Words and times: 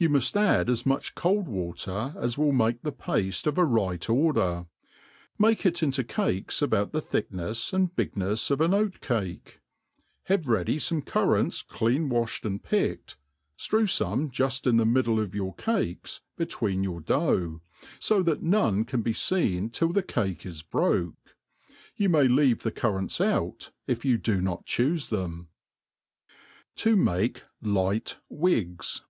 Yoa 0.00 0.08
muft 0.08 0.34
add 0.34 0.70
as 0.70 0.86
much 0.86 1.14
cold 1.14 1.46
watej 1.46 2.16
as 2.16 2.38
will 2.38 2.52
make 2.52 2.80
the 2.80 2.90
pafte 2.90 3.46
of 3.46 3.58
a 3.58 3.64
right 3.66 4.08
order: 4.08 4.64
make 5.38 5.66
it 5.66 5.82
into 5.82 6.02
cakes 6.02 6.62
about 6.62 6.92
the 6.92 7.02
tbickoefs 7.02 7.74
and 7.74 7.94
bignefs 7.94 8.50
of 8.50 8.62
an 8.62 8.72
oat 8.72 9.02
cake: 9.02 9.60
have 10.24 10.48
ready 10.48 10.78
fame 10.78 11.02
currants 11.02 11.60
clean 11.60 12.08
waihed 12.08 12.42
and 12.46 12.62
pick 12.62 12.82
ed, 12.82 13.14
ftrew 13.58 13.82
fome 13.82 14.32
juft 14.32 14.66
in 14.66 14.78
the 14.78 14.86
middle 14.86 15.20
of 15.20 15.34
your 15.34 15.54
cakes 15.56 16.22
between 16.34 16.82
your 16.82 17.02
dough, 17.02 17.60
fo 18.00 18.22
that 18.22 18.42
none 18.42 18.86
can 18.86 19.02
be 19.02 19.12
feen 19.12 19.70
till 19.70 19.92
the 19.92 20.02
cake 20.02 20.46
is 20.46 20.62
broke. 20.62 21.36
Yea 21.96 22.06
may 22.08 22.26
leave 22.26 22.62
the 22.62 22.72
currants 22.72 23.20
out, 23.20 23.70
if 23.86 24.02
you 24.06 24.16
do 24.16 24.40
not 24.40 24.64
chufe 24.64 25.10
them. 25.10 25.48
To 26.76 26.96
mate 26.96 27.44
light 27.60 28.16
Wigs. 28.30 29.02